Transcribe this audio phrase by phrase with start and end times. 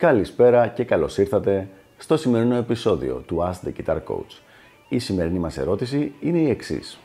[0.00, 1.68] Καλησπέρα και καλώς ήρθατε
[1.98, 4.38] στο σημερινό επεισόδιο του Ask the Guitar Coach.
[4.88, 6.98] Η σημερινή μας ερώτηση είναι η εξής.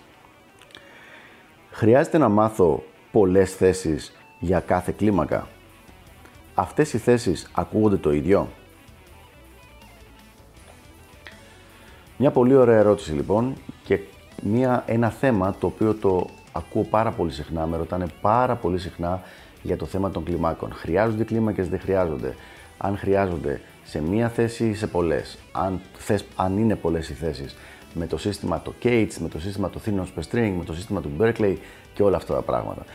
[1.71, 5.47] Χρειάζεται να μάθω πολλές θέσεις για κάθε κλίμακα;
[6.53, 8.47] Αυτές οι θέσεις ακούγονται το ίδιο;
[12.17, 13.99] Μια πολύ ωραία ερώτηση λοιπόν και
[14.41, 19.21] μια, ένα θέμα το οποίο το ακούω πάρα πολύ συχνά, με ρωτάνε πάρα πολύ συχνά
[19.65, 20.73] για το θέμα των κλιμάκων.
[20.73, 22.35] Χρειάζονται κλίμακες, δεν χρειάζονται.
[22.77, 25.37] Αν χρειάζονται σε μία θέση ή σε πολλές.
[25.51, 27.55] Αν, θες, αν είναι πολλές οι θέσεις
[27.93, 29.99] με το σύστημα το Cates, με το σύστημα το Thin
[30.31, 31.55] String, με το σύστημα του Berkeley
[31.93, 32.85] και όλα αυτά τα πράγματα.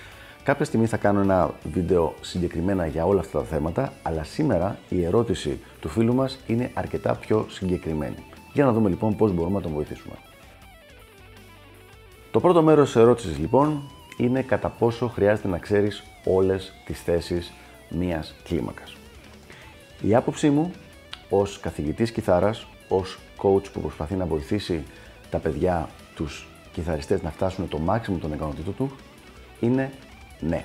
[0.42, 5.04] Κάποια στιγμή θα κάνω ένα βίντεο συγκεκριμένα για όλα αυτά τα θέματα, αλλά σήμερα η
[5.04, 8.16] ερώτηση του φίλου μας είναι αρκετά πιο συγκεκριμένη.
[8.52, 10.14] Για να δούμε λοιπόν πώς μπορούμε να τον βοηθήσουμε.
[12.30, 13.82] Το πρώτο μέρος της ερώτησης λοιπόν
[14.16, 17.52] είναι κατά πόσο χρειάζεται να ξέρεις όλες τις θέσεις
[17.88, 18.96] μίας κλίμακας.
[20.00, 20.72] Η άποψή μου
[21.28, 24.82] ως καθηγητής κιθάρας, ως coach που προσπαθεί να βοηθήσει
[25.30, 28.90] τα παιδιά, τους κιθαριστές να φτάσουν το μάξιμο των ικανοτήτων του,
[29.60, 29.92] είναι
[30.40, 30.64] ναι.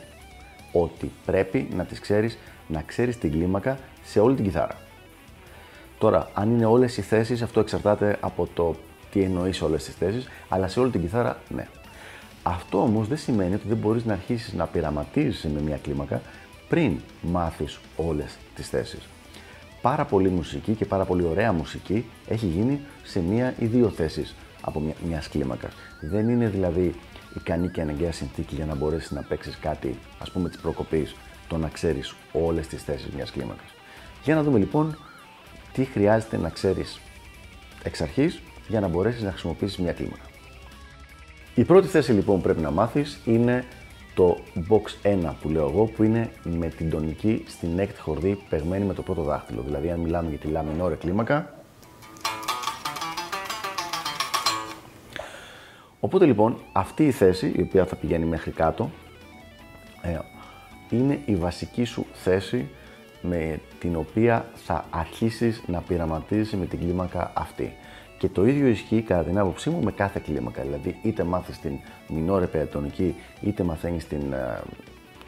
[0.72, 4.78] Ότι πρέπει να τις ξέρεις, να ξέρεις την κλίμακα σε όλη την κιθάρα.
[5.98, 8.76] Τώρα, αν είναι όλες οι θέσεις, αυτό εξαρτάται από το
[9.12, 11.68] τι εννοείς όλες τις θέσεις, αλλά σε όλη την κιθάρα, ναι.
[12.48, 16.22] Αυτό όμως δεν σημαίνει ότι δεν μπορείς να αρχίσεις να πειραματίζεις με μια κλίμακα
[16.70, 19.00] πριν μάθεις όλες τις θέσεις.
[19.82, 24.36] Πάρα πολύ μουσική και πάρα πολύ ωραία μουσική έχει γίνει σε μία ή δύο θέσεις
[24.62, 25.74] από μια μιας κλίμακας.
[26.02, 26.96] Δεν είναι δηλαδή
[27.36, 31.16] ικανή και αναγκαία συνθήκη για να μπορέσεις να παίξεις κάτι, ας πούμε, της προκοπής,
[31.48, 33.70] το να ξέρεις όλες τις θέσεις μιας κλίμακας.
[34.24, 34.98] Για να δούμε λοιπόν
[35.74, 37.00] τι χρειάζεται να ξέρεις
[37.84, 40.24] εξ αρχής για να μπορέσεις να χρησιμοποιήσεις μια κλίμακα.
[41.56, 43.64] Η πρώτη θέση λοιπόν που πρέπει να μάθεις είναι
[44.16, 44.38] το
[44.70, 48.94] box 1 που λέω εγώ που είναι με την τονική στην έκτη χορδή παιγμένη με
[48.94, 49.62] το πρώτο δάχτυλο.
[49.62, 51.54] Δηλαδή αν μιλάμε για τη λαμινόρε κλίμακα.
[56.00, 58.90] Οπότε λοιπόν αυτή η θέση η οποία θα πηγαίνει μέχρι κάτω
[60.02, 60.20] ε,
[60.90, 62.70] είναι η βασική σου θέση
[63.22, 67.76] με την οποία θα αρχίσεις να πειραματίζεσαι με την κλίμακα αυτή.
[68.26, 70.62] Και το ίδιο ισχύει κατά την άποψή μου με κάθε κλίμακα.
[70.62, 74.34] Δηλαδή, είτε μάθεις την μινόρε περατονική, είτε μαθαίνεις την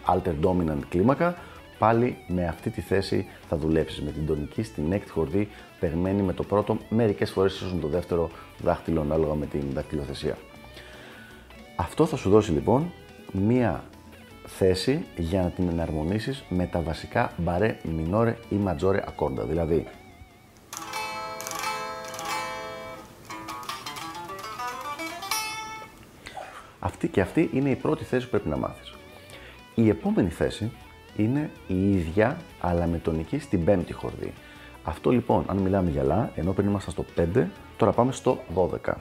[0.05, 1.35] uh, alter dominant κλίμακα,
[1.79, 4.01] πάλι με αυτή τη θέση θα δουλέψεις.
[4.01, 5.49] Με την τονική στην έκτη χορδή,
[5.79, 8.29] περμένη με το πρώτο, μερικές φορές ίσως το δεύτερο
[8.63, 10.37] δάχτυλο, ανάλογα με την δακτυλοθεσία.
[11.75, 12.91] Αυτό θα σου δώσει λοιπόν
[13.31, 13.83] μία
[14.45, 19.43] θέση για να την εναρμονίσεις με τα βασικά μπαρέ, μινόρε ή ματζόρε ακόρντα.
[19.43, 19.87] Δηλαδή,
[26.79, 28.93] Αυτή και αυτή είναι η πρώτη θέση που πρέπει να μάθεις.
[29.75, 30.71] Η επόμενη θέση
[31.15, 34.33] είναι η ίδια, αλλά με τονική στην πέμπτη χορδή.
[34.83, 37.05] Αυτό λοιπόν, αν μιλάμε για λα, ενώ πριν ήμασταν στο
[37.35, 37.45] 5,
[37.77, 38.93] τώρα πάμε στο 12.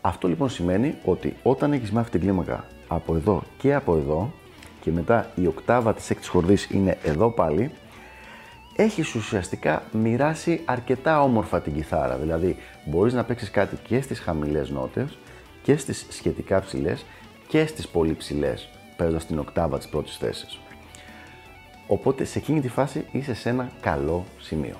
[0.00, 4.32] Αυτό λοιπόν σημαίνει ότι όταν έχεις μάθει την κλίμακα από εδώ και από εδώ
[4.80, 7.70] και μετά η οκτάβα της έκτης χορδής είναι εδώ πάλι,
[8.76, 12.16] έχεις ουσιαστικά μοιράσει αρκετά όμορφα την κιθάρα.
[12.16, 15.18] Δηλαδή, μπορείς να παίξεις κάτι και στις χαμηλές νότες
[15.62, 17.04] και στις σχετικά ψηλές
[17.48, 20.60] και στις πολύ ψηλές, παίρνοντας την οκτάβα της πρώτης θέσης.
[21.86, 24.76] Οπότε, σε εκείνη τη φάση είσαι σε ένα καλό σημείο.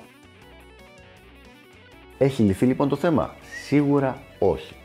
[2.17, 4.75] Έχει λυθεί λοιπόν το θέμα; Σίγουρα όχι.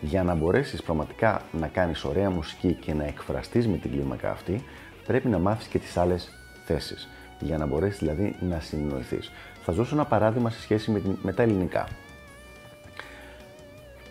[0.00, 4.64] Για να μπορέσεις πραγματικά να κάνεις ωραία μουσική και να εκφραστείς με την κλίμακα αυτή,
[5.06, 6.30] πρέπει να μάθεις και τις άλλες
[6.64, 7.08] θέσεις
[7.40, 9.18] για να μπορέσεις δηλαδή να συνεννοηθεί.
[9.62, 11.88] Θα σα δώσω ένα παράδειγμα σε σχέση με, με τα ελληνικά.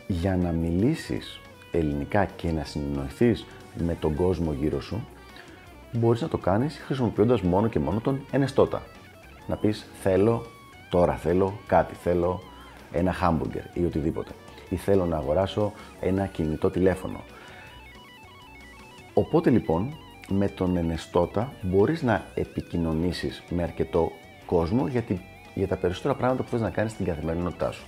[0.07, 1.39] Για να μιλήσεις
[1.71, 3.35] ελληνικά και να συνεννοηθεί
[3.85, 5.07] με τον κόσμο γύρω σου,
[5.91, 8.81] μπορείς να το κάνεις χρησιμοποιώντας μόνο και μόνο τον ενεστώτα.
[9.47, 10.45] Να πεις θέλω,
[10.89, 12.41] τώρα θέλω, κάτι θέλω,
[12.91, 14.31] ένα χάμπουργκερ ή οτιδήποτε.
[14.69, 17.23] Ή θέλω να αγοράσω ένα κινητό τηλέφωνο.
[19.13, 19.93] Οπότε λοιπόν
[20.37, 24.11] με τον ενεστώτα μπορείς να επικοινωνήσεις με αρκετό
[24.45, 25.03] κόσμο για,
[25.53, 27.85] για τα περισσότερα πράγματα που θες να κάνεις στην καθημερινότητά σου.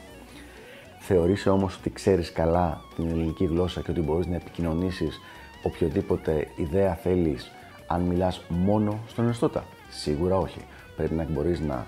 [0.99, 5.19] Θεωρείσαι όμως ότι ξέρεις καλά την ελληνική γλώσσα και ότι μπορείς να επικοινωνήσεις
[5.63, 7.51] οποιοδήποτε ιδέα θέλεις
[7.87, 9.63] αν μιλάς μόνο στον ενεστώτα.
[9.89, 10.59] Σίγουρα όχι.
[10.95, 11.85] Πρέπει να μπορείς να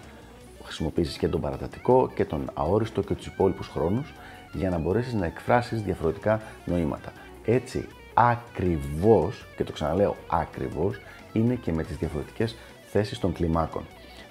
[0.64, 4.14] χρησιμοποιήσεις και τον παρατατικό και τον αόριστο και τους υπόλοιπους χρόνους
[4.54, 7.12] για να μπορέσεις να εκφράσεις διαφορετικά νοήματα.
[7.46, 7.88] Έτσι,
[8.20, 11.00] ακριβώς, και το ξαναλέω ακριβώς,
[11.34, 12.56] είναι και με τις διαφορετικές
[12.92, 13.84] θέσεις των κλιμάκων.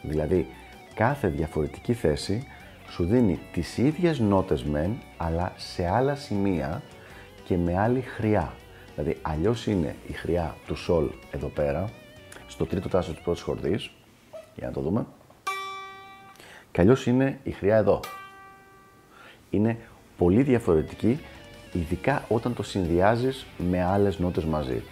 [0.02, 0.46] Δηλαδή,
[0.94, 2.46] κάθε διαφορετική θέση
[2.88, 6.82] σου δίνει τις ίδιες νότες μεν, αλλά σε άλλα σημεία
[7.44, 8.52] και με άλλη χρειά.
[8.94, 11.90] Δηλαδή, αλλιώς είναι η χρειά του σολ εδώ πέρα,
[12.46, 13.90] στο τρίτο τάσος της πρώτης χορδής.
[14.54, 15.06] Για να το δούμε.
[16.72, 18.00] Και αλλιώς είναι η χρειά εδώ.
[19.50, 19.78] Είναι
[20.16, 21.20] πολύ διαφορετική,
[21.76, 24.82] ειδικά όταν το συνδυάζεις με άλλες νότες μαζί.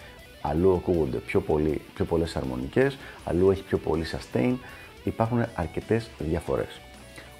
[0.41, 4.55] Αλλού ακούγονται πιο, πολύ, πιο πολλές αρμονικές, αλλού έχει πιο πολύ sustain,
[5.03, 6.79] υπάρχουν αρκετές διαφορές.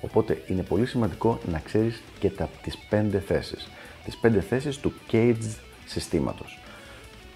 [0.01, 3.67] Οπότε είναι πολύ σημαντικό να ξέρεις και τα, τις πέντε θέσεις.
[4.05, 6.59] Τις πέντε θέσεις του caged συστήματος.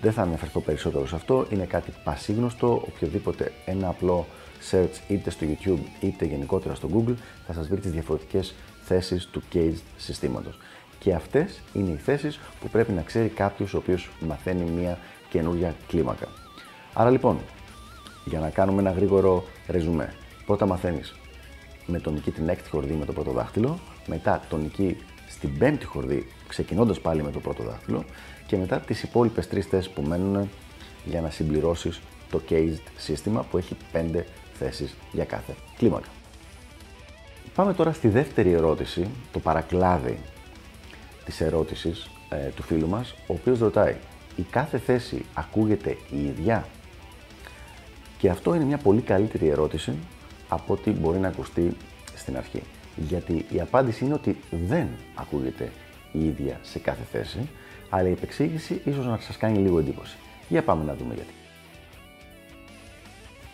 [0.02, 4.28] Δεν θα αναφερθώ περισσότερο σε αυτό, είναι κάτι πασίγνωστο, οποιοδήποτε ένα απλό
[4.72, 7.16] search είτε στο YouTube είτε γενικότερα στο Google
[7.48, 8.54] θα σας βρει τις διαφορετικές
[8.84, 10.60] θέσεις του caged συστήματος.
[11.00, 14.98] Και αυτές είναι οι θέσεις που πρέπει να ξέρει κάποιος ο οποίος μαθαίνει μια
[15.30, 16.28] καινούργια κλίμακα.
[16.94, 17.40] Άρα λοιπόν,
[18.26, 20.14] για να κάνουμε ένα γρήγορο ρεζουμέ,
[20.46, 21.16] πρώτα μαθαίνεις
[21.86, 24.98] με τονική την έκτη χορδή με το πρώτο δάχτυλο, μετά τονική
[25.30, 28.06] στην πέμπτη χορδή, ξεκινώντας πάλι με το πρώτο δάχτυλο,
[28.48, 30.50] και μετά τις υπόλοιπες τρεις θέσεις που μένουν
[31.06, 32.02] για να συμπληρώσεις
[32.32, 36.08] το caged σύστημα που έχει πέντε θέσεις για κάθε κλίμακα.
[37.56, 40.20] Πάμε τώρα στη δεύτερη ερώτηση, το παρακλάδι
[41.30, 43.96] της ερώτησης ε, του φίλου μας, ο οποίος ρωτάει
[44.36, 46.66] η κάθε θέση ακούγεται η ίδια;
[48.18, 49.94] Και αυτό είναι μια πολύ καλύτερη ερώτηση
[50.48, 51.78] από ό,τι μπορεί να ακουστεί
[52.16, 52.62] στην αρχή.
[52.96, 54.38] Γιατί η απάντηση είναι ότι
[54.68, 55.72] δεν ακούγεται
[56.12, 57.50] η ίδια σε κάθε θέση,
[57.90, 60.18] αλλά η επεξήγηση ίσως να σας κάνει λίγο εντύπωση.
[60.48, 61.34] Για πάμε να δούμε γιατί.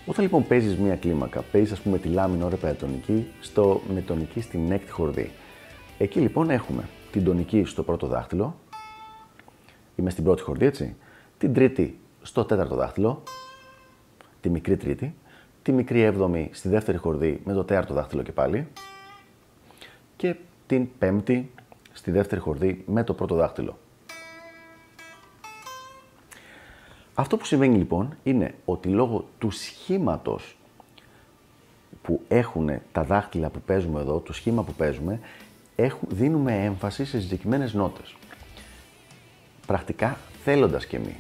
[0.06, 4.72] Όταν λοιπόν παίζεις μία κλίμακα, παίζεις ας πούμε τη λάμινο μινόρε πεντατονική στο μετονική στην
[4.72, 5.32] έκτη χορδή.
[5.98, 6.84] Εκεί λοιπόν έχουμε
[7.16, 8.56] την τονική στο πρώτο δάχτυλο,
[9.96, 10.96] είμαι στην πρώτη χορδή έτσι,
[11.38, 13.24] την τρίτη στο τέταρτο δάχτυλο,
[14.42, 15.16] τη μικρή τρίτη,
[15.62, 18.68] τη μικρή έβδομη στη δεύτερη χορδή με το τέταρτο δάχτυλο και πάλι.
[20.16, 20.36] Και
[20.68, 21.52] την πέμπτη
[21.94, 23.78] στη δεύτερη χορδή με το πρώτο δάχτυλο.
[27.14, 30.58] Αυτό που συμβαίνει λοιπόν είναι ότι λόγω του σχήματος
[32.02, 35.20] που έχουν τα δάχτυλα που παίζουμε εδώ, το σχήμα που παίζουμε,
[36.08, 38.16] δίνουμε έμφαση σε συγκεκριμένες νότες.
[39.66, 41.16] Πρακτικά θέλοντας και μη.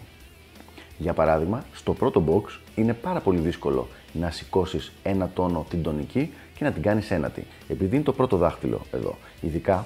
[0.97, 6.33] Για παράδειγμα, στο πρώτο box είναι πάρα πολύ δύσκολο να σηκώσεις ένα τόνο την τονική
[6.57, 7.47] και να την κάνεις ένατη.
[7.67, 9.17] Επειδή είναι το πρώτο δάχτυλο εδώ.
[9.41, 9.85] Ειδικά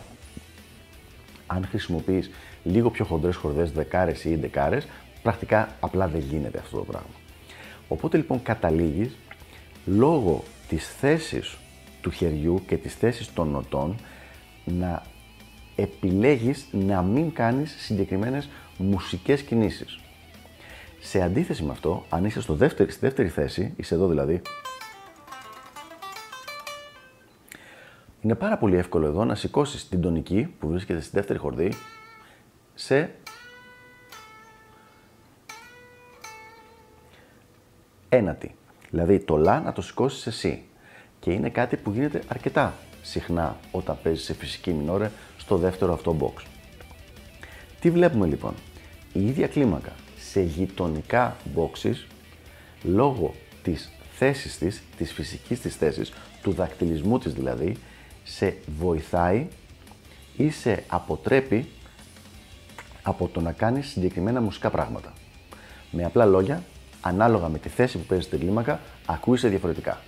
[1.48, 2.30] αν χρησιμοποιείς
[2.64, 4.88] λίγο πιο χοντρές χορδές, δεκάρες ή δεκάρες,
[5.24, 7.10] πρακτικά απλά δεν γίνεται αυτό το πράγμα.
[7.88, 9.16] Οπότε λοιπόν καταλήγεις
[9.86, 11.58] λόγω της θέσης
[12.02, 13.96] του χεριού και της θέσης των νοτών
[14.78, 15.02] να
[15.76, 20.00] επιλέγεις να μην κάνεις συγκεκριμένες μουσικές κινήσεις.
[21.00, 24.42] Σε αντίθεση με αυτό, αν είσαι στο δεύτερη, στη δεύτερη θέση, είσαι εδώ δηλαδή,
[28.22, 31.74] είναι πάρα πολύ εύκολο εδώ να σηκώσεις την τονική που βρίσκεται στη δεύτερη χορδή
[32.74, 33.12] σε
[38.10, 38.56] ένατη.
[38.90, 40.64] Δηλαδή το λα να το σηκώσεις σε σι.
[41.20, 42.74] Και είναι κάτι που γίνεται αρκετά
[43.10, 46.44] συχνά όταν παίζεις σε φυσική μινόρε στο δεύτερο αυτό box.
[47.80, 48.54] Τι βλέπουμε λοιπόν;
[49.14, 51.96] Η ίδια κλίμακα σε γειτονικά boxes
[52.84, 53.34] λόγω
[53.64, 56.12] της θέσης της, της φυσικής της θέσης,
[56.42, 57.78] του δακτυλισμού της δηλαδή,
[58.24, 59.48] σε βοηθάει
[60.38, 61.68] ή σε αποτρέπει
[63.02, 65.14] από το να κάνεις συγκεκριμένα μουσικά πράγματα.
[65.92, 66.64] Με απλά λόγια,
[67.02, 70.02] ανάλογα με τη θέση που παίζεις στην κλίμακα, ακούγεσαι διαφορετικά.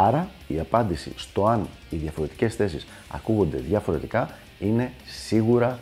[0.00, 5.78] Άρα η απάντηση στο αν οι διαφορετικές θέσεις ακούγονται διαφορετικά είναι σίγουρα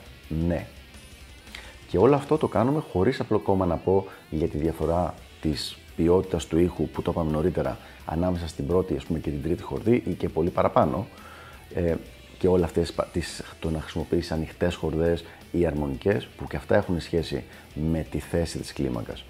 [0.47, 0.67] ναι.
[1.89, 6.47] Και όλο αυτό το κάνουμε χωρίς απλό κόμμα να πω για τη διαφορά της ποιότητας
[6.47, 10.03] του ήχου που το είπαμε νωρίτερα ανάμεσα στην πρώτη ας πούμε, και την τρίτη χορδή
[10.07, 11.07] ή και πολύ παραπάνω
[11.75, 11.95] ε,
[12.39, 17.01] και όλα αυτές τις, το να χρησιμοποιήσει ανοιχτές χορδές ή αρμονικές που και αυτά έχουν
[17.01, 17.45] σχέση
[17.75, 19.25] με τη θέση της κλίμακας.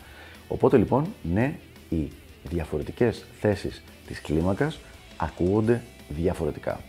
[0.49, 2.11] Οπότε λοιπόν, ναι, οι
[2.47, 4.79] διαφορετικές θέσεις της κλίμακας
[5.17, 6.81] ακούγονται διαφορετικά.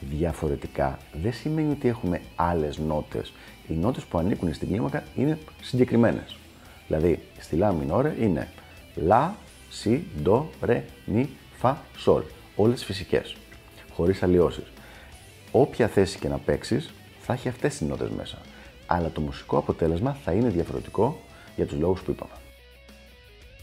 [0.00, 3.32] Διαφορετικά δεν σημαίνει ότι έχουμε άλλες νότες.
[3.68, 6.36] Οι νότες που ανήκουν στην κλίμακα είναι συγκεκριμένες.
[6.86, 8.48] Δηλαδή, στη λα μινόρε είναι
[8.94, 9.36] λα,
[9.70, 11.28] σι, ντο, ρε, μι,
[11.58, 12.22] φα, σολ.
[12.56, 13.36] Όλες φυσικές,
[13.92, 14.64] χωρίς αλλοιώσεις.
[15.52, 16.90] Όποια θέση και να παίξεις,
[17.20, 18.38] θα έχει αυτές τις νότες μέσα.
[18.86, 21.20] Αλλά το μουσικό αποτέλεσμα θα είναι διαφορετικό
[21.56, 22.39] για τους λόγους που είπαμε.